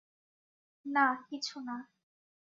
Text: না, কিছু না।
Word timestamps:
না, 0.85 1.05
কিছু 1.29 1.55
না। 1.59 1.75